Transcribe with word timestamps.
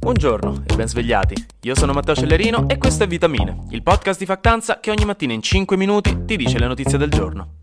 Buongiorno 0.00 0.62
e 0.66 0.76
ben 0.76 0.88
svegliati. 0.88 1.34
Io 1.60 1.74
sono 1.74 1.92
Matteo 1.92 2.14
Cellerino 2.14 2.66
e 2.70 2.78
questo 2.78 3.04
è 3.04 3.06
Vitamine, 3.06 3.66
il 3.68 3.82
podcast 3.82 4.18
di 4.18 4.24
Factanza 4.24 4.80
che 4.80 4.90
ogni 4.90 5.04
mattina 5.04 5.34
in 5.34 5.42
5 5.42 5.76
minuti 5.76 6.24
ti 6.24 6.38
dice 6.38 6.58
le 6.58 6.66
notizie 6.66 6.96
del 6.96 7.10
giorno. 7.10 7.56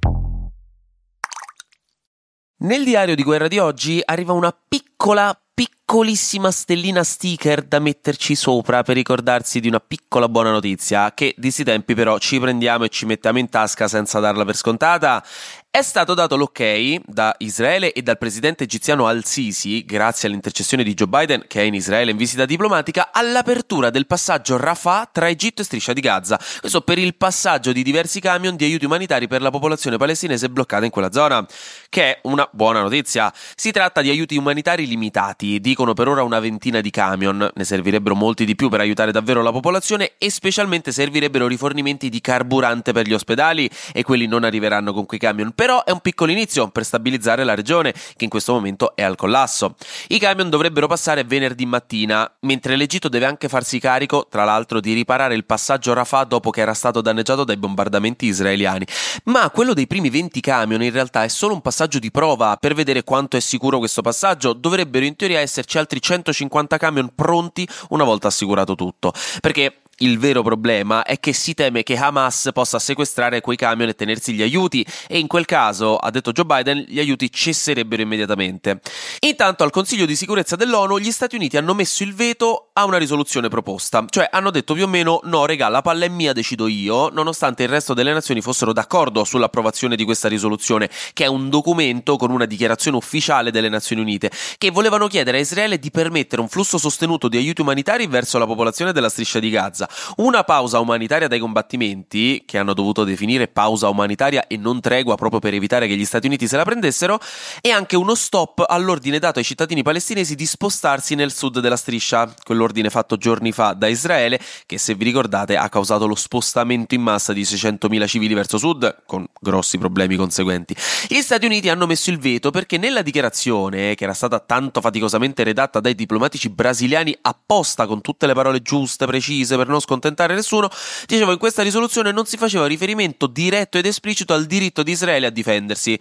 Nel 2.58 2.84
diario 2.84 3.16
di 3.16 3.24
guerra 3.24 3.48
di 3.48 3.58
oggi 3.58 4.00
arriva 4.06 4.34
una 4.34 4.56
piccola 4.56 5.36
piccolissima 5.52 6.52
stellina 6.52 7.04
sticker 7.04 7.64
da 7.64 7.80
metterci 7.80 8.36
sopra 8.36 8.84
per 8.84 8.94
ricordarsi 8.94 9.60
di 9.60 9.68
una 9.68 9.80
piccola 9.80 10.30
buona 10.30 10.52
notizia 10.52 11.12
che 11.16 11.34
di 11.36 11.50
sti 11.50 11.64
tempi 11.64 11.96
però 11.96 12.20
ci 12.20 12.40
prendiamo 12.40 12.84
e 12.84 12.90
ci 12.90 13.08
mettiamo 13.08 13.40
in 13.40 13.50
tasca 13.50 13.88
senza 13.88 14.20
darla 14.20 14.46
per 14.46 14.56
scontata 14.56 15.24
è 15.70 15.84
stato 15.84 16.16
dato 16.16 16.36
l'ok 16.36 17.02
da 17.06 17.36
Israele 17.38 17.94
e 17.94 18.02
dal 18.02 18.18
presidente 18.18 18.64
egiziano 18.64 19.06
al-Sisi, 19.06 19.86
grazie 19.86 20.28
all'intercessione 20.28 20.82
di 20.82 20.96
Joe 20.96 21.08
Biden, 21.08 21.44
che 21.46 21.62
è 21.62 21.66
in 21.66 21.76
Israele 21.76 22.10
in 22.10 22.18
visita 22.18 22.46
diplomatica, 22.46 23.12
all'apertura 23.12 23.92
del 23.92 24.08
passaggio 24.08 24.58
Rafah 24.58 25.08
tra 25.12 25.30
Egitto 25.30 25.62
e 25.62 25.66
Striscia 25.66 25.94
di 25.94 26.02
Gaza. 26.02 26.40
Questo 26.60 26.82
per 26.82 26.98
il 26.98 27.16
passaggio 27.16 27.74
di 27.74 27.84
diversi 27.84 28.20
camion 28.20 28.56
di 28.56 28.64
aiuti 28.64 28.86
umanitari 28.86 29.28
per 29.28 29.44
la 29.44 29.52
popolazione 29.52 29.98
palestinese 29.98 30.50
bloccata 30.50 30.86
in 30.86 30.90
quella 30.90 31.12
zona, 31.12 31.46
che 31.90 32.04
è 32.04 32.20
una 32.24 32.50
buona 32.52 32.82
notizia. 32.82 33.32
Si 33.56 33.70
tratta 33.70 34.02
di 34.02 34.10
aiuti 34.10 34.36
umanitari 34.36 34.88
limitati, 34.88 35.60
dicono 35.60 35.94
per 35.94 36.08
ora 36.08 36.24
una 36.24 36.40
ventina 36.40 36.82
di 36.82 36.90
camion, 36.90 37.52
ne 37.54 37.64
servirebbero 37.64 38.16
molti 38.16 38.46
di 38.46 38.56
più 38.56 38.70
per 38.70 38.80
aiutare 38.80 39.12
davvero 39.12 39.44
la 39.44 39.52
popolazione 39.52 40.14
e 40.18 40.32
specialmente 40.32 40.92
servirebbero 40.92 41.46
rifornimenti 41.46 42.10
di 42.10 42.20
carburante 42.20 42.94
per 42.94 43.06
gli 43.06 43.14
ospedali 43.14 43.70
e 43.94 44.02
quelli 44.02 44.26
non 44.26 44.44
arriveranno 44.44 44.92
con 44.92 45.06
quei 45.06 45.20
camion. 45.20 45.54
Per 45.58 45.68
però 45.68 45.84
è 45.84 45.92
un 45.92 46.00
piccolo 46.00 46.32
inizio 46.32 46.70
per 46.70 46.86
stabilizzare 46.86 47.44
la 47.44 47.54
regione, 47.54 47.92
che 47.92 48.24
in 48.24 48.30
questo 48.30 48.54
momento 48.54 48.96
è 48.96 49.04
al 49.04 49.18
collasso. 49.18 49.76
I 50.08 50.18
camion 50.18 50.50
dovrebbero 50.50 50.88
passare 50.88 51.26
venerdì 51.26 51.66
mattina, 51.66 52.32
mentre 52.42 52.78
l'Egitto 52.78 53.10
deve 53.10 53.26
anche 53.26 53.50
farsi 53.50 53.78
carico, 53.78 54.28
tra 54.30 54.46
l'altro, 54.46 54.80
di 54.80 54.94
riparare 54.94 55.36
il 55.36 55.44
passaggio 55.44 55.92
Rafah 55.92 56.24
dopo 56.24 56.52
che 56.52 56.62
era 56.62 56.74
stato 56.74 57.02
danneggiato 57.02 57.44
dai 57.44 57.58
bombardamenti 57.58 58.28
israeliani. 58.28 58.88
Ma 59.26 59.50
quello 59.50 59.74
dei 59.74 59.88
primi 59.88 60.10
20 60.10 60.40
camion 60.40 60.82
in 60.82 60.92
realtà 60.92 61.26
è 61.26 61.28
solo 61.28 61.54
un 61.54 61.60
passaggio 61.60 62.00
di 62.00 62.12
prova 62.12 62.56
per 62.56 62.74
vedere 62.74 63.04
quanto 63.04 63.36
è 63.36 63.42
sicuro 63.42 63.78
questo 63.78 64.02
passaggio. 64.02 64.54
Dovrebbero 64.54 65.04
in 65.04 65.18
teoria 65.18 65.42
esserci 65.42 65.78
altri 65.78 66.02
150 66.02 66.78
camion 66.78 67.12
pronti 67.14 67.68
una 67.90 68.06
volta 68.06 68.30
assicurato 68.30 68.76
tutto. 68.76 69.12
Perché 69.42 69.82
il 70.00 70.20
vero 70.20 70.44
problema 70.44 71.04
è 71.04 71.20
che 71.20 71.34
si 71.34 71.54
teme 71.54 71.84
che 71.84 71.96
Hamas 71.96 72.50
possa 72.54 72.78
sequestrare 72.78 73.42
quei 73.42 73.58
camion 73.58 73.90
e 73.90 73.96
tenersi 73.96 74.34
gli 74.34 74.42
aiuti 74.42 74.86
e 75.08 75.18
in 75.18 75.28
quel 75.28 75.46
caso, 75.46 75.96
ha 75.96 76.12
detto 76.12 76.32
Joe 76.32 76.46
Biden, 76.46 76.86
gli 76.88 77.00
aiuti 77.00 77.32
cesserebbero 77.32 78.02
immediatamente. 78.02 78.80
Intanto 79.22 79.64
al 79.64 79.72
Consiglio 79.72 80.06
di 80.06 80.16
sicurezza 80.16 80.56
dell'ONU 80.56 81.00
gli 81.00 81.12
Stati 81.12 81.36
Uniti 81.36 81.58
hanno 81.58 81.74
messo 81.74 82.04
il 82.04 82.14
veto 82.14 82.70
a 82.74 82.86
una 82.86 82.98
risoluzione 82.98 83.48
proposta, 83.48 84.06
cioè 84.10 84.28
hanno 84.32 84.52
detto 84.52 84.74
più 84.74 84.84
o 84.84 84.88
meno 84.88 85.22
no 85.24 85.46
regà 85.46 85.68
la 85.70 85.82
palla 85.82 86.06
è 86.06 86.10
mia, 86.10 86.34
decido 86.34 86.68
io, 86.68 87.10
nonostante 87.10 87.64
il 87.64 87.70
resto 87.70 87.94
delle 87.94 88.14
nazioni 88.14 88.42
fossero 88.42 88.74
d'accordo 88.74 89.24
sull'approvazione 89.24 89.96
di 89.96 90.04
questa 90.04 90.28
risoluzione, 90.28 90.90
che 91.14 91.24
è 91.24 91.28
un 91.28 91.50
documento 91.50 92.18
con 92.18 92.30
una 92.30 92.46
dichiarazione 92.46 92.98
ufficiale 92.98 93.52
delle 93.52 93.70
Nazioni 93.70 94.02
Unite, 94.02 94.32
che 94.58 94.70
volevano 94.70 95.08
chiedere 95.08 95.38
a 95.38 95.42
Israele 95.42 95.80
di 95.80 95.90
permettere 95.90 96.42
un 96.42 96.50
flusso 96.50 96.78
sostenuto 96.78 97.28
di 97.28 97.38
aiuti 97.38 97.62
umanitari 97.62 98.06
verso 98.08 98.38
la 98.38 98.46
popolazione 98.46 98.92
della 98.92 99.10
striscia 99.10 99.40
di 99.40 99.50
Gaza 99.50 99.87
una 100.18 100.44
pausa 100.44 100.80
umanitaria 100.80 101.28
dai 101.28 101.40
combattimenti, 101.40 102.44
che 102.46 102.58
hanno 102.58 102.74
dovuto 102.74 103.04
definire 103.04 103.48
pausa 103.48 103.90
umanitaria 103.90 104.48
e 104.48 104.58
non 104.58 104.82
tregua 104.82 105.16
proprio 105.16 105.40
per 105.40 105.54
evitare 105.54 105.88
che 105.88 105.96
gli 105.96 106.06
Stati 106.06 106.28
Uniti 106.28 106.48
se 106.48 106.58
la 106.58 106.64
prendessero, 106.64 107.20
e 107.62 107.72
anche 107.72 107.96
uno 107.96 108.16
stop 108.16 108.64
all'ordine 108.68 109.20
dato 109.20 109.40
ai 109.40 109.46
cittadini 109.46 109.84
palestinesi 109.84 110.36
di 110.36 110.46
spostarsi 110.46 111.16
nel 111.16 111.34
sud 111.34 111.60
della 111.60 111.78
striscia, 111.78 112.34
quell'ordine 112.44 112.90
fatto 112.90 113.18
giorni 113.18 113.52
fa 113.52 113.74
da 113.74 113.88
Israele, 113.88 114.40
che 114.66 114.78
se 114.78 114.96
vi 114.96 115.04
ricordate 115.04 115.56
ha 115.58 115.70
causato 115.70 116.08
lo 116.08 116.16
spostamento 116.16 116.96
in 116.96 117.02
massa 117.02 117.34
di 117.34 117.42
600.000 117.42 118.08
civili 118.08 118.34
verso 118.34 118.58
sud, 118.58 119.04
con 119.06 119.26
grossi 119.40 119.78
problemi 119.78 120.16
conseguenti. 120.16 120.76
Gli 121.08 121.22
Stati 121.22 121.46
Uniti 121.46 121.70
hanno 121.70 121.86
messo 121.86 122.10
il 122.10 122.20
veto 122.20 122.52
perché 122.52 122.78
nella 122.78 123.02
dichiarazione, 123.02 123.96
che 123.96 124.04
era 124.04 124.14
stata 124.14 124.40
tanto 124.40 124.82
faticosamente 124.82 125.44
redatta 125.44 125.80
dai 125.80 125.96
diplomatici 125.96 126.50
brasiliani 126.50 127.18
apposta 127.22 127.86
con 127.86 128.02
tutte 128.02 128.28
le 128.28 128.34
parole 128.34 128.62
giuste, 128.62 129.06
precise, 129.06 129.56
per 129.56 129.68
non 129.68 129.77
non 129.78 129.82
scontentare 129.82 130.34
nessuno, 130.34 130.70
dicevo 131.06 131.32
in 131.32 131.38
questa 131.38 131.64
risoluzione 131.64 132.12
non 132.12 132.26
si 132.26 132.38
faceva 132.38 132.66
riferimento 132.66 133.28
diretto 133.28 133.78
ed 133.78 133.86
esplicito 133.86 134.34
al 134.34 134.46
diritto 134.46 134.84
di 134.84 134.92
Israele 134.92 135.28
a 135.28 135.32
difendersi. 135.32 136.00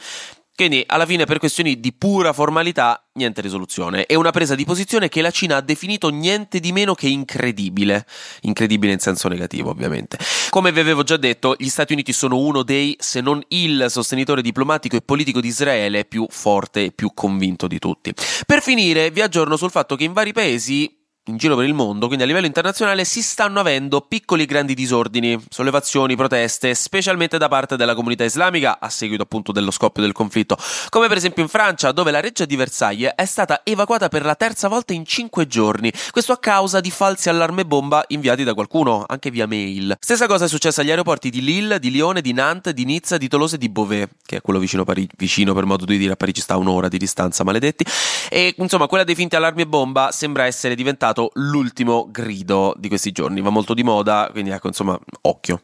Quindi, 0.56 0.82
alla 0.86 1.04
fine, 1.04 1.26
per 1.26 1.38
questioni 1.38 1.80
di 1.80 1.92
pura 1.92 2.32
formalità, 2.32 3.06
niente 3.12 3.42
risoluzione. 3.42 4.06
È 4.06 4.14
una 4.14 4.30
presa 4.30 4.54
di 4.54 4.64
posizione 4.64 5.10
che 5.10 5.20
la 5.20 5.30
Cina 5.30 5.56
ha 5.56 5.60
definito 5.60 6.08
niente 6.08 6.60
di 6.60 6.72
meno 6.72 6.94
che 6.94 7.08
incredibile. 7.08 8.06
Incredibile 8.40 8.94
in 8.94 8.98
senso 8.98 9.28
negativo, 9.28 9.68
ovviamente. 9.68 10.16
Come 10.48 10.72
vi 10.72 10.80
avevo 10.80 11.02
già 11.02 11.18
detto, 11.18 11.56
gli 11.58 11.68
Stati 11.68 11.92
Uniti 11.92 12.14
sono 12.14 12.38
uno 12.38 12.62
dei, 12.62 12.96
se 12.98 13.20
non 13.20 13.42
il 13.48 13.84
sostenitore 13.90 14.40
diplomatico 14.40 14.96
e 14.96 15.02
politico 15.02 15.42
di 15.42 15.48
Israele 15.48 16.06
più 16.06 16.26
forte 16.30 16.84
e 16.84 16.90
più 16.90 17.10
convinto 17.12 17.66
di 17.66 17.78
tutti. 17.78 18.14
Per 18.46 18.62
finire, 18.62 19.10
vi 19.10 19.20
aggiorno 19.20 19.58
sul 19.58 19.70
fatto 19.70 19.94
che 19.94 20.04
in 20.04 20.14
vari 20.14 20.32
paesi 20.32 21.04
in 21.28 21.36
giro 21.36 21.56
per 21.56 21.64
il 21.64 21.74
mondo, 21.74 22.06
quindi 22.06 22.24
a 22.24 22.26
livello 22.26 22.46
internazionale, 22.46 23.04
si 23.04 23.20
stanno 23.22 23.58
avendo 23.58 24.00
piccoli 24.00 24.44
e 24.44 24.46
grandi 24.46 24.74
disordini, 24.74 25.42
sollevazioni, 25.48 26.14
proteste, 26.14 26.74
specialmente 26.74 27.36
da 27.36 27.48
parte 27.48 27.76
della 27.76 27.94
comunità 27.94 28.22
islamica 28.22 28.78
a 28.80 28.88
seguito 28.88 29.22
appunto 29.22 29.50
dello 29.50 29.70
scoppio 29.70 30.02
del 30.02 30.12
conflitto, 30.12 30.56
come 30.88 31.08
per 31.08 31.16
esempio 31.16 31.42
in 31.42 31.48
Francia, 31.48 31.90
dove 31.90 32.10
la 32.10 32.20
reggia 32.20 32.44
di 32.44 32.54
Versailles 32.54 33.12
è 33.16 33.24
stata 33.24 33.62
evacuata 33.64 34.08
per 34.08 34.24
la 34.24 34.36
terza 34.36 34.68
volta 34.68 34.92
in 34.92 35.04
cinque 35.04 35.46
giorni, 35.46 35.92
questo 36.10 36.32
a 36.32 36.38
causa 36.38 36.80
di 36.80 36.90
falsi 36.90 37.28
allarme 37.28 37.66
bomba 37.66 38.04
inviati 38.08 38.44
da 38.44 38.54
qualcuno, 38.54 39.04
anche 39.06 39.30
via 39.30 39.46
mail. 39.46 39.96
Stessa 39.98 40.26
cosa 40.26 40.44
è 40.44 40.48
successa 40.48 40.82
agli 40.82 40.90
aeroporti 40.90 41.30
di 41.30 41.42
Lille, 41.42 41.80
di 41.80 41.90
Lione, 41.90 42.20
di 42.20 42.32
Nantes, 42.32 42.72
di 42.72 42.84
Nizza, 42.84 43.16
di 43.16 43.26
Tolose 43.26 43.56
e 43.56 43.58
di 43.58 43.68
Beauvais, 43.68 44.06
che 44.24 44.36
è 44.36 44.40
quello 44.40 44.60
vicino, 44.60 44.84
Pari- 44.84 45.08
vicino 45.16 45.54
per 45.54 45.64
modo 45.64 45.84
di 45.84 45.98
dire, 45.98 46.12
a 46.12 46.16
Parigi. 46.16 46.40
Sta 46.40 46.56
un'ora 46.56 46.88
di 46.88 46.98
distanza, 46.98 47.42
maledetti, 47.42 47.84
e 48.28 48.54
insomma 48.58 48.86
quella 48.86 49.02
dei 49.02 49.14
finti 49.14 49.34
allarmi 49.34 49.66
bomba 49.66 50.12
sembra 50.12 50.44
essere 50.44 50.74
diventata 50.74 51.15
stato 51.16 51.30
l'ultimo 51.34 52.08
grido 52.10 52.74
di 52.76 52.88
questi 52.88 53.10
giorni. 53.10 53.40
Va 53.40 53.48
molto 53.48 53.72
di 53.72 53.82
moda, 53.82 54.28
quindi 54.30 54.50
ecco, 54.50 54.68
insomma, 54.68 54.98
occhio. 55.22 55.62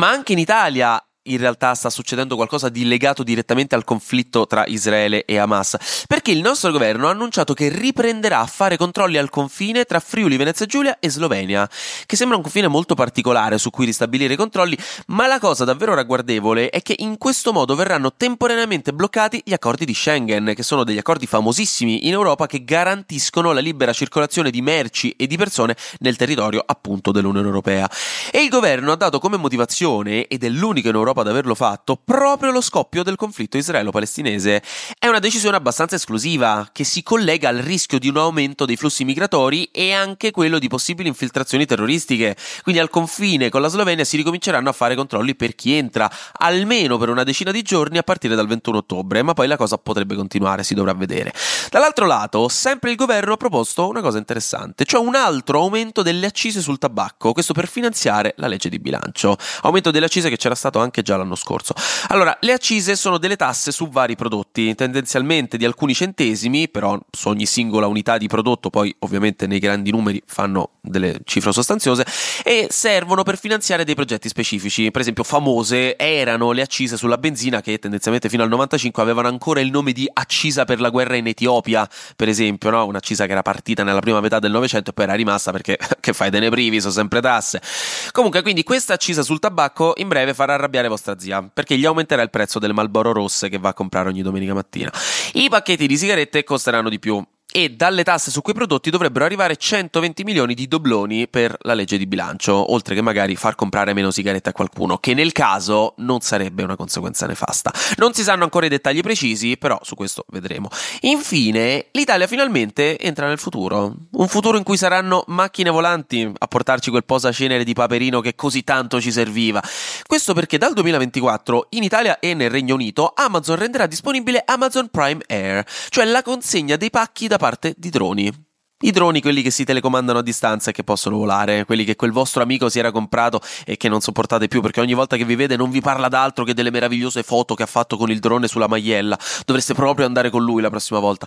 Ma 0.00 0.08
anche 0.08 0.32
in 0.32 0.38
Italia 0.38 1.00
in 1.26 1.38
realtà 1.38 1.74
sta 1.74 1.90
succedendo 1.90 2.36
qualcosa 2.36 2.68
di 2.68 2.84
legato 2.84 3.22
direttamente 3.22 3.74
al 3.74 3.84
conflitto 3.84 4.46
tra 4.46 4.64
Israele 4.66 5.24
e 5.24 5.38
Hamas, 5.38 6.04
perché 6.06 6.30
il 6.30 6.40
nostro 6.40 6.70
governo 6.70 7.08
ha 7.08 7.10
annunciato 7.10 7.54
che 7.54 7.68
riprenderà 7.68 8.40
a 8.40 8.46
fare 8.46 8.76
controlli 8.76 9.16
al 9.18 9.30
confine 9.30 9.84
tra 9.84 10.00
Friuli, 10.00 10.36
Venezia 10.36 10.66
Giulia 10.66 10.98
e 11.00 11.10
Slovenia, 11.10 11.68
che 12.06 12.16
sembra 12.16 12.36
un 12.36 12.42
confine 12.42 12.68
molto 12.68 12.94
particolare 12.94 13.58
su 13.58 13.70
cui 13.70 13.86
ristabilire 13.86 14.34
i 14.34 14.36
controlli, 14.36 14.76
ma 15.08 15.26
la 15.26 15.38
cosa 15.38 15.64
davvero 15.64 15.94
ragguardevole 15.94 16.70
è 16.70 16.82
che 16.82 16.94
in 16.98 17.18
questo 17.18 17.52
modo 17.52 17.74
verranno 17.74 18.12
temporaneamente 18.14 18.92
bloccati 18.92 19.42
gli 19.44 19.52
accordi 19.52 19.84
di 19.84 19.94
Schengen, 19.94 20.52
che 20.54 20.62
sono 20.62 20.84
degli 20.84 20.98
accordi 20.98 21.26
famosissimi 21.26 22.06
in 22.06 22.12
Europa 22.12 22.46
che 22.46 22.64
garantiscono 22.64 23.52
la 23.52 23.60
libera 23.60 23.92
circolazione 23.92 24.50
di 24.50 24.62
merci 24.62 25.14
e 25.16 25.26
di 25.26 25.36
persone 25.36 25.76
nel 25.98 26.16
territorio 26.16 26.62
appunto 26.64 27.12
dell'Unione 27.12 27.46
Europea. 27.46 27.90
E 28.30 28.42
il 28.42 28.48
governo 28.48 28.92
ha 28.92 28.96
dato 28.96 29.18
come 29.18 29.36
motivazione, 29.36 30.26
ed 30.26 30.44
è 30.44 30.48
l'unico 30.48 30.88
in 30.88 30.94
Europa 30.94 31.15
Europa 31.16 31.20
ad 31.22 31.28
averlo 31.28 31.54
fatto 31.54 31.96
proprio 31.96 32.50
lo 32.50 32.60
scoppio 32.60 33.02
del 33.02 33.16
conflitto 33.16 33.56
israelo-palestinese. 33.56 34.62
È 34.98 35.06
una 35.06 35.18
decisione 35.18 35.56
abbastanza 35.56 35.96
esclusiva, 35.96 36.68
che 36.72 36.84
si 36.84 37.02
collega 37.02 37.48
al 37.48 37.58
rischio 37.58 37.98
di 37.98 38.08
un 38.08 38.18
aumento 38.18 38.64
dei 38.64 38.76
flussi 38.76 39.04
migratori 39.04 39.64
e 39.72 39.92
anche 39.92 40.30
quello 40.30 40.58
di 40.58 40.68
possibili 40.68 41.08
infiltrazioni 41.08 41.64
terroristiche. 41.64 42.36
Quindi 42.62 42.80
al 42.80 42.90
confine 42.90 43.48
con 43.48 43.60
la 43.60 43.68
Slovenia 43.68 44.04
si 44.04 44.16
ricominceranno 44.16 44.68
a 44.68 44.72
fare 44.72 44.94
controlli 44.94 45.34
per 45.34 45.54
chi 45.54 45.74
entra, 45.74 46.10
almeno 46.32 46.98
per 46.98 47.08
una 47.08 47.22
decina 47.22 47.50
di 47.50 47.62
giorni 47.62 47.98
a 47.98 48.02
partire 48.02 48.34
dal 48.34 48.46
21 48.46 48.78
ottobre, 48.78 49.22
ma 49.22 49.32
poi 49.32 49.46
la 49.46 49.56
cosa 49.56 49.78
potrebbe 49.78 50.14
continuare, 50.14 50.62
si 50.62 50.74
dovrà 50.74 50.92
vedere. 50.92 51.32
Dall'altro 51.70 52.06
lato, 52.06 52.48
sempre 52.48 52.90
il 52.90 52.96
governo 52.96 53.34
ha 53.34 53.36
proposto 53.36 53.88
una 53.88 54.00
cosa 54.00 54.18
interessante, 54.18 54.84
cioè 54.84 55.00
un 55.00 55.14
altro 55.14 55.60
aumento 55.60 56.02
delle 56.02 56.26
accise 56.26 56.60
sul 56.60 56.78
tabacco, 56.78 57.32
questo 57.32 57.52
per 57.52 57.68
finanziare 57.68 58.34
la 58.36 58.48
legge 58.48 58.68
di 58.68 58.78
bilancio. 58.78 59.36
Aumento 59.62 59.90
delle 59.90 60.06
accise 60.06 60.28
che 60.28 60.36
c'era 60.36 60.54
stato 60.54 60.78
anche 60.78 61.02
già 61.06 61.16
l'anno 61.16 61.36
scorso. 61.36 61.72
Allora, 62.08 62.36
le 62.40 62.52
accise 62.52 62.96
sono 62.96 63.16
delle 63.16 63.36
tasse 63.36 63.70
su 63.70 63.88
vari 63.88 64.16
prodotti, 64.16 64.74
tendenzialmente 64.74 65.56
di 65.56 65.64
alcuni 65.64 65.94
centesimi, 65.94 66.68
però 66.68 66.98
su 67.12 67.28
ogni 67.28 67.46
singola 67.46 67.86
unità 67.86 68.18
di 68.18 68.26
prodotto, 68.26 68.70
poi 68.70 68.94
ovviamente 68.98 69.46
nei 69.46 69.60
grandi 69.60 69.92
numeri 69.92 70.20
fanno 70.26 70.70
delle 70.80 71.20
cifre 71.24 71.52
sostanziose, 71.52 72.04
e 72.42 72.66
servono 72.70 73.22
per 73.22 73.38
finanziare 73.38 73.84
dei 73.84 73.94
progetti 73.94 74.28
specifici. 74.28 74.90
Per 74.90 75.00
esempio, 75.00 75.22
famose 75.22 75.96
erano 75.96 76.50
le 76.50 76.62
accise 76.62 76.96
sulla 76.96 77.18
benzina 77.18 77.60
che 77.60 77.78
tendenzialmente 77.78 78.28
fino 78.28 78.42
al 78.42 78.48
95 78.48 79.00
avevano 79.00 79.28
ancora 79.28 79.60
il 79.60 79.70
nome 79.70 79.92
di 79.92 80.10
accisa 80.12 80.64
per 80.64 80.80
la 80.80 80.90
guerra 80.90 81.14
in 81.14 81.28
Etiopia, 81.28 81.88
per 82.16 82.28
esempio, 82.28 82.70
no? 82.70 82.84
un'accisa 82.84 83.26
che 83.26 83.32
era 83.32 83.42
partita 83.42 83.84
nella 83.84 84.00
prima 84.00 84.20
metà 84.20 84.40
del 84.40 84.50
Novecento 84.50 84.90
e 84.90 84.92
poi 84.92 85.04
era 85.04 85.14
rimasta 85.14 85.52
perché 85.52 85.78
che 86.00 86.12
fai 86.12 86.32
te 86.32 86.40
ne 86.40 86.50
privi, 86.50 86.80
sono 86.80 86.92
sempre 86.92 87.20
tasse. 87.20 87.62
Comunque, 88.10 88.42
quindi 88.42 88.64
questa 88.64 88.94
accisa 88.94 89.22
sul 89.22 89.38
tabacco 89.38 89.92
in 89.98 90.08
breve 90.08 90.34
farà 90.34 90.54
arrabbiare 90.54 90.88
vostra 90.96 91.18
zia, 91.18 91.42
perché 91.42 91.76
gli 91.76 91.84
aumenterà 91.84 92.22
il 92.22 92.30
prezzo 92.30 92.58
delle 92.58 92.72
Malboro 92.72 93.12
rosse 93.12 93.48
che 93.48 93.58
va 93.58 93.68
a 93.68 93.74
comprare 93.74 94.08
ogni 94.08 94.22
domenica 94.22 94.54
mattina. 94.54 94.90
I 95.34 95.48
pacchetti 95.48 95.86
di 95.86 95.96
sigarette 95.96 96.42
costeranno 96.42 96.88
di 96.88 96.98
più 96.98 97.24
e 97.56 97.70
dalle 97.70 98.04
tasse 98.04 98.30
su 98.30 98.42
quei 98.42 98.54
prodotti 98.54 98.90
dovrebbero 98.90 99.24
arrivare 99.24 99.56
120 99.56 100.24
milioni 100.24 100.52
di 100.52 100.68
dobloni 100.68 101.26
per 101.26 101.56
la 101.62 101.72
legge 101.72 101.96
di 101.96 102.06
bilancio, 102.06 102.70
oltre 102.70 102.94
che 102.94 103.00
magari 103.00 103.34
far 103.34 103.54
comprare 103.54 103.94
meno 103.94 104.10
sigarette 104.10 104.50
a 104.50 104.52
qualcuno, 104.52 104.98
che 104.98 105.14
nel 105.14 105.32
caso 105.32 105.94
non 105.96 106.20
sarebbe 106.20 106.62
una 106.64 106.76
conseguenza 106.76 107.26
nefasta. 107.26 107.72
Non 107.96 108.12
si 108.12 108.24
sanno 108.24 108.44
ancora 108.44 108.66
i 108.66 108.68
dettagli 108.68 109.00
precisi, 109.00 109.56
però 109.56 109.78
su 109.82 109.94
questo 109.94 110.26
vedremo. 110.28 110.68
Infine, 111.00 111.86
l'Italia 111.92 112.26
finalmente 112.26 112.98
entra 112.98 113.26
nel 113.26 113.38
futuro, 113.38 113.94
un 114.10 114.28
futuro 114.28 114.58
in 114.58 114.62
cui 114.62 114.76
saranno 114.76 115.24
macchine 115.28 115.70
volanti 115.70 116.30
a 116.36 116.46
portarci 116.48 116.90
quel 116.90 117.06
posacenere 117.06 117.64
di 117.64 117.72
Paperino 117.72 118.20
che 118.20 118.34
così 118.34 118.64
tanto 118.64 119.00
ci 119.00 119.10
serviva. 119.10 119.62
Questo 120.06 120.34
perché 120.34 120.58
dal 120.58 120.74
2024 120.74 121.68
in 121.70 121.84
Italia 121.84 122.18
e 122.18 122.34
nel 122.34 122.50
Regno 122.50 122.74
Unito 122.74 123.14
Amazon 123.16 123.56
renderà 123.56 123.86
disponibile 123.86 124.42
Amazon 124.44 124.90
Prime 124.90 125.22
Air, 125.26 125.64
cioè 125.88 126.04
la 126.04 126.20
consegna 126.20 126.76
dei 126.76 126.90
pacchi 126.90 127.28
da 127.28 127.44
parte 127.46 127.74
di 127.76 127.90
droni. 127.90 128.44
I 128.78 128.90
droni, 128.90 129.22
quelli 129.22 129.40
che 129.40 129.52
si 129.52 129.64
telecomandano 129.64 130.18
a 130.18 130.22
distanza 130.22 130.70
e 130.70 130.72
che 130.72 130.82
possono 130.82 131.16
volare, 131.16 131.64
quelli 131.64 131.84
che 131.84 131.94
quel 131.94 132.10
vostro 132.10 132.42
amico 132.42 132.68
si 132.68 132.80
era 132.80 132.90
comprato 132.90 133.40
e 133.64 133.76
che 133.76 133.88
non 133.88 134.00
sopportate 134.00 134.48
più 134.48 134.60
perché 134.60 134.80
ogni 134.80 134.94
volta 134.94 135.16
che 135.16 135.24
vi 135.24 135.36
vede 135.36 135.56
non 135.56 135.70
vi 135.70 135.80
parla 135.80 136.08
d'altro 136.08 136.44
che 136.44 136.54
delle 136.54 136.70
meravigliose 136.70 137.22
foto 137.22 137.54
che 137.54 137.62
ha 137.62 137.66
fatto 137.66 137.96
con 137.96 138.10
il 138.10 138.18
drone 138.18 138.48
sulla 138.48 138.66
magliella. 138.66 139.16
Dovreste 139.44 139.74
proprio 139.74 140.06
andare 140.06 140.28
con 140.28 140.42
lui 140.42 140.60
la 140.60 140.70
prossima 140.70 140.98
volta. 140.98 141.26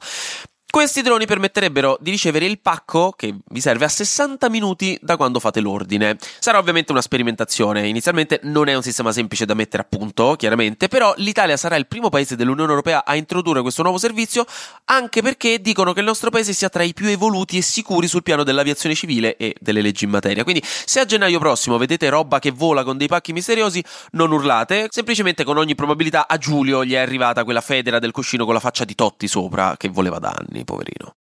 Questi 0.72 1.02
droni 1.02 1.26
permetterebbero 1.26 1.98
di 2.00 2.12
ricevere 2.12 2.46
il 2.46 2.60
pacco 2.60 3.12
che 3.18 3.34
vi 3.44 3.60
serve 3.60 3.86
a 3.86 3.90
60 3.90 4.50
minuti 4.50 5.00
da 5.02 5.18
quando 5.18 5.40
fate 5.40 5.62
l'ordine. 5.62 6.16
Sarà 6.38 6.60
ovviamente 6.60 6.92
una 6.92 7.02
sperimentazione, 7.02 7.88
inizialmente 7.88 8.40
non 8.44 8.68
è 8.68 8.76
un 8.76 8.84
sistema 8.84 9.12
semplice 9.12 9.46
da 9.46 9.56
mettere 9.56 9.82
a 9.82 9.86
punto, 9.90 10.36
chiaramente, 10.36 10.88
però 10.88 11.12
l'Italia 11.18 11.58
sarà 11.58 11.76
il 11.76 11.88
primo 11.88 12.10
paese 12.10 12.36
dell'Unione 12.36 12.70
Europea 12.70 13.04
a 13.04 13.16
introdurre 13.16 13.64
questo 13.64 13.82
nuovo 13.82 13.98
servizio, 13.98 14.46
anche 14.86 15.24
perché 15.24 15.60
dicono 15.60 15.92
che 15.92 16.02
il 16.02 16.06
nostro 16.06 16.30
paese 16.30 16.54
sia 16.54 16.70
tra 16.70 16.84
i 16.84 16.94
più 16.94 17.08
evoluti 17.08 17.58
e 17.58 17.64
sicuri 17.64 18.08
sul 18.08 18.22
piano 18.22 18.44
dell'aviazione 18.44 18.94
civile 18.94 19.38
e 19.38 19.56
delle 19.60 19.82
leggi 19.82 20.04
in 20.04 20.12
materia. 20.12 20.44
Quindi 20.44 20.62
se 20.64 21.00
a 21.00 21.06
gennaio 21.06 21.40
prossimo 21.40 21.80
vedete 21.80 22.10
roba 22.10 22.38
che 22.38 22.52
vola 22.52 22.84
con 22.84 22.96
dei 22.96 23.08
pacchi 23.08 23.34
misteriosi, 23.34 23.84
non 24.12 24.32
urlate, 24.32 24.86
semplicemente 24.92 25.44
con 25.44 25.58
ogni 25.58 25.74
probabilità 25.74 26.28
a 26.28 26.38
Giulio 26.38 26.86
gli 26.86 26.94
è 26.94 26.98
arrivata 26.98 27.44
quella 27.44 27.62
federa 27.62 27.98
del 27.98 28.12
cuscino 28.12 28.46
con 28.46 28.54
la 28.54 28.60
faccia 28.60 28.86
di 28.86 28.94
Totti 28.94 29.28
sopra 29.28 29.74
che 29.76 29.90
voleva 29.90 30.20
da 30.20 30.30
anni 30.30 30.59
poverino. 30.66 31.16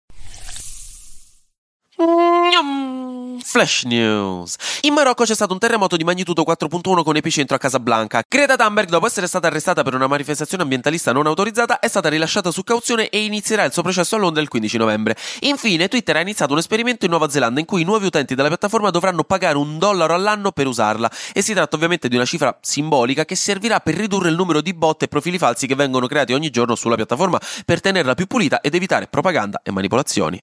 Flash 3.42 3.84
News. 3.84 4.56
In 4.82 4.94
Marocco 4.94 5.24
c'è 5.24 5.34
stato 5.34 5.54
un 5.54 5.60
terremoto 5.60 5.98
di 5.98 6.04
magnitudo 6.04 6.44
4.1 6.44 7.04
con 7.04 7.16
epicentro 7.16 7.56
a 7.56 7.60
Casablanca. 7.60 8.24
Greta 8.28 8.56
Thunberg, 8.56 8.90
dopo 8.90 9.06
essere 9.06 9.28
stata 9.28 9.48
arrestata 9.48 9.84
per 9.84 9.94
una 9.94 10.08
manifestazione 10.08 10.64
ambientalista 10.64 11.12
non 11.12 11.28
autorizzata, 11.28 11.80
è 11.80 11.88
stata 11.88 12.10
rilasciata 12.10 12.52
su 12.52 12.64
cauzione 12.64 13.10
e 13.10 13.24
inizierà 13.24 13.64
il 13.64 13.74
suo 13.74 13.82
processo 13.82 14.16
a 14.16 14.20
Londra 14.20 14.42
il 14.42 14.48
15 14.48 14.78
novembre. 14.78 15.16
Infine, 15.42 15.88
Twitter 15.88 16.16
ha 16.16 16.22
iniziato 16.22 16.54
un 16.54 16.60
esperimento 16.60 17.06
in 17.06 17.12
Nuova 17.12 17.30
Zelanda 17.30 17.60
in 17.60 17.66
cui 17.66 17.82
i 17.82 17.86
nuovi 17.86 18.06
utenti 18.06 18.36
della 18.36 18.48
piattaforma 18.48 18.90
dovranno 18.90 19.24
pagare 19.24 19.58
un 19.58 19.78
dollaro 19.78 20.14
all'anno 20.14 20.52
per 20.52 20.68
usarla. 20.68 21.10
E 21.34 21.42
si 21.42 21.54
tratta 21.54 21.76
ovviamente 21.76 22.08
di 22.08 22.16
una 22.16 22.26
cifra 22.26 22.58
simbolica 22.62 23.26
che 23.26 23.36
servirà 23.36 23.80
per 23.80 23.96
ridurre 23.96 24.30
il 24.30 24.36
numero 24.36 24.62
di 24.62 24.74
bot 24.74 25.04
e 25.04 25.08
profili 25.08 25.38
falsi 25.38 25.68
che 25.68 25.76
vengono 25.76 26.08
creati 26.08 26.34
ogni 26.34 26.50
giorno 26.50 26.76
sulla 26.76 26.96
piattaforma 26.96 27.40
per 27.66 27.82
tenerla 27.82 28.14
più 28.14 28.28
pulita 28.28 28.62
ed 28.62 28.76
evitare 28.76 29.08
propaganda 29.08 29.62
e 29.64 29.72
manipolazioni. 29.72 30.40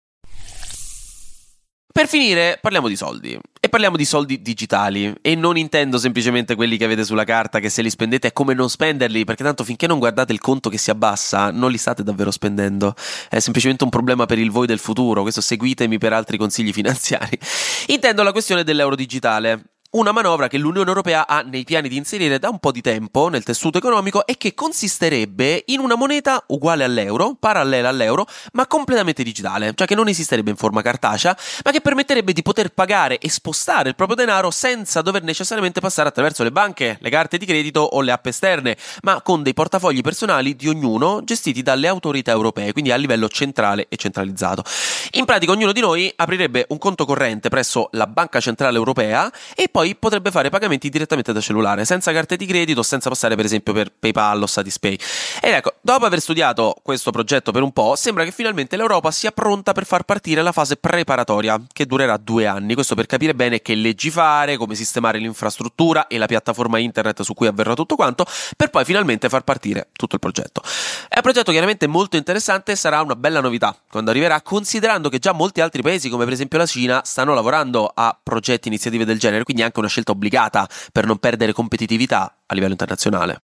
Per 1.97 2.09
finire, 2.09 2.59
parliamo 2.61 2.89
di 2.89 2.97
soldi. 2.97 3.39
E 3.61 3.69
parliamo 3.69 3.97
di 3.97 4.05
soldi 4.05 4.43
digitali. 4.43 5.15
E 5.23 5.37
non 5.37 5.57
intendo 5.57 5.97
semplicemente 5.97 6.57
quelli 6.57 6.77
che 6.77 6.85
avete 6.85 7.05
sulla 7.05 7.23
carta, 7.23 7.61
che 7.61 7.69
se 7.69 7.83
li 7.83 7.89
spendete 7.89 8.27
è 8.27 8.33
come 8.33 8.53
non 8.53 8.69
spenderli, 8.69 9.23
perché 9.23 9.45
tanto 9.45 9.63
finché 9.63 9.87
non 9.87 10.01
guardate 10.01 10.33
il 10.33 10.41
conto 10.41 10.69
che 10.71 10.77
si 10.77 10.91
abbassa, 10.91 11.53
non 11.53 11.71
li 11.71 11.79
state 11.79 12.03
davvero 12.03 12.33
spendendo. 12.33 12.97
È 13.29 13.39
semplicemente 13.39 13.85
un 13.85 13.91
problema 13.91 14.27
per 14.27 14.41
il 14.41 14.51
voi 14.51 14.67
del 14.67 14.81
futuro. 14.81 15.23
Questo 15.23 15.41
seguitemi 15.41 15.99
per 15.99 16.13
altri 16.13 16.37
consigli 16.37 16.73
finanziari. 16.73 17.39
Intendo 17.87 18.25
la 18.25 18.33
questione 18.33 18.65
dell'euro 18.65 18.97
digitale 18.97 19.74
una 19.95 20.13
manovra 20.13 20.49
che 20.49 20.59
l'Unione 20.59 20.89
Europea 20.89 21.27
ha 21.27 21.43
nei 21.43 21.65
piani 21.65 21.89
di 21.89 21.97
inserire 21.97 22.39
da 22.39 22.49
un 22.49 22.59
po' 22.59 22.73
di 22.73 22.81
tempo 22.81 23.29
nel 23.29 23.45
tessuto 23.45 23.79
economico 23.79 24.27
e 24.27 24.37
che 24.37 24.55
consisterebbe 24.55 25.63
in 25.67 25.79
una 25.79 25.95
moneta 25.95 26.43
uguale 26.49 26.85
all'euro, 26.85 27.37
parallela 27.39 27.91
all'euro, 27.91 28.27
ma 28.53 28.67
completamente 28.67 29.23
digitale, 29.23 29.73
cioè 29.75 29.87
che 29.87 29.95
non 29.95 30.09
esisterebbe 30.09 30.51
in 30.51 30.57
forma 30.57 30.83
cartacea, 30.83 31.37
ma 31.65 31.71
che 31.71 31.81
permetterebbe 31.81 32.33
di 32.33 32.43
poter 32.43 32.71
pagare 32.71 33.19
e 33.19 33.31
spostare 33.31 33.91
il 33.91 33.95
proprio 33.95 34.17
denaro 34.17 34.51
senza 34.51 35.01
dover 35.01 35.23
necessariamente 35.23 35.81
passare 35.81 36.09
attraverso 36.09 36.43
le 36.43 36.51
banche, 36.51 36.99
le 37.01 37.11
carte 37.11 37.39
di 37.39 37.47
credito 37.47 37.81
o 37.81 38.01
le 38.01 38.11
app 38.11 38.27
esterne, 38.27 38.77
ma 39.03 39.23
con 39.23 39.43
dei 39.43 39.55
portafogli 39.55 40.01
personali 40.01 40.57
di 40.57 40.69
ognuno 40.69 41.23
gestiti 41.23 41.63
dalle 41.63 41.87
autorità 41.87 42.33
europee, 42.33 42.73
quindi 42.73 42.91
a 42.91 42.97
livello 42.97 43.29
centrale 43.29 43.87
e 43.89 43.97
centralizzato. 43.97 44.65
In 45.13 45.25
pratica 45.25 45.53
ognuno 45.53 45.73
di 45.73 45.81
noi 45.81 46.13
aprirebbe 46.17 46.67
un 46.71 46.79
conto 46.79 47.05
corrente 47.05 47.49
presso 47.49 47.89
la 47.93 48.09
Banca 48.09 48.41
Centrale 48.41 48.77
Europea 48.77 49.31
e 49.55 49.69
poi 49.69 49.84
poi 49.85 49.97
potrebbe 49.97 50.31
fare 50.31 50.49
pagamenti 50.49 50.89
direttamente 50.89 51.33
da 51.33 51.41
cellulare, 51.41 51.85
senza 51.85 52.11
carte 52.13 52.37
di 52.37 52.47
credito, 52.47 52.83
senza 52.83 53.11
passare 53.11 53.37
per 53.37 53.45
esempio 53.45 53.73
per 53.75 53.93
PayPal 53.93 54.43
o 54.43 54.47
Satispay. 54.47 54.99
Ed 55.43 55.53
ecco, 55.53 55.75
dopo 55.83 56.07
aver 56.07 56.21
studiato 56.21 56.77
questo 56.83 57.11
progetto 57.11 57.53
per 57.53 57.63
un 57.63 57.73
po', 57.73 57.95
sembra 57.97 58.25
che 58.25 58.31
finalmente 58.31 58.77
l'Europa 58.77 59.11
sia 59.11 59.31
pronta 59.31 59.73
per 59.73 59.85
far 59.85 60.05
partire 60.05 60.41
la 60.43 60.53
fase 60.53 60.77
preparatoria, 60.77 61.61
che 61.73 61.85
durerà 61.85 62.17
due 62.17 62.47
anni. 62.47 62.75
Questo 62.75 62.95
per 62.95 63.07
capire 63.07 63.35
bene 63.35 63.61
che 63.61 63.75
leggi 63.75 64.11
fare, 64.11 64.57
come 64.57 64.75
sistemare 64.75 65.19
l'infrastruttura 65.19 66.07
e 66.07 66.17
la 66.17 66.27
piattaforma 66.27 66.79
internet 66.79 67.23
su 67.23 67.35
cui 67.35 67.47
avverrà 67.47 67.75
tutto 67.75 67.97
quanto, 67.97 68.25
per 68.57 68.71
poi 68.71 68.85
finalmente 68.85 69.29
far 69.29 69.43
partire 69.43 69.89
tutto 69.93 70.15
il 70.15 70.21
progetto. 70.21 70.63
È 71.09 71.17
un 71.17 71.23
progetto 71.23 71.51
chiaramente 71.51 71.87
molto 71.87 72.17
interessante 72.17 72.73
e 72.73 72.77
sarà 72.77 73.03
una 73.03 73.17
bella 73.17 73.41
novità 73.41 73.77
quando 73.91 74.11
arriverà, 74.11 74.41
considerando 74.41 75.09
che 75.09 75.19
già 75.19 75.33
molti 75.33 75.61
altri 75.61 75.83
paesi, 75.83 76.09
come 76.09 76.25
per 76.25 76.33
esempio 76.33 76.59
la 76.59 76.67
Cina, 76.67 77.03
stanno 77.05 77.35
lavorando 77.35 77.91
a 77.93 78.17
progetti, 78.21 78.69
iniziative 78.69 79.05
del 79.05 79.19
genere, 79.19 79.45
quindi 79.45 79.63
anche 79.63 79.74
anche 79.75 79.81
una 79.81 79.89
scelta 79.89 80.13
obbligata 80.13 80.69
per 80.93 81.07
non 81.07 81.19
perdere 81.19 81.53
competitività 81.53 82.43
a 82.47 82.55
livello 82.55 82.73
internazionale. 82.73 83.43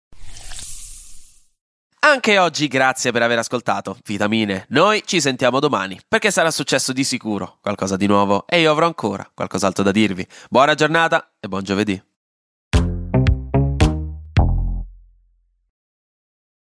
Anche 2.05 2.37
oggi 2.37 2.67
grazie 2.67 3.11
per 3.11 3.21
aver 3.21 3.37
ascoltato 3.37 3.97
Vitamine. 4.03 4.65
Noi 4.69 5.03
ci 5.05 5.21
sentiamo 5.21 5.59
domani 5.59 5.99
perché 6.05 6.31
sarà 6.31 6.51
successo 6.51 6.91
di 6.91 7.03
sicuro 7.03 7.59
qualcosa 7.61 7.95
di 7.95 8.07
nuovo 8.07 8.45
e 8.45 8.59
io 8.59 8.71
avrò 8.71 8.85
ancora 8.85 9.29
qualcos'altro 9.33 9.83
da 9.83 9.91
dirvi. 9.91 10.27
Buona 10.49 10.75
giornata 10.75 11.31
e 11.39 11.47
buon 11.47 11.63
giovedì. 11.63 12.12